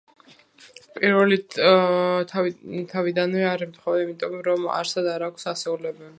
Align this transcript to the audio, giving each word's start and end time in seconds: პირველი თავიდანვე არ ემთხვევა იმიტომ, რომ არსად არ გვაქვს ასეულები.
პირველი 0.95 1.37
თავიდანვე 2.95 3.45
არ 3.51 3.67
ემთხვევა 3.67 4.01
იმიტომ, 4.07 4.41
რომ 4.51 4.69
არსად 4.79 5.13
არ 5.15 5.29
გვაქვს 5.29 5.53
ასეულები. 5.55 6.07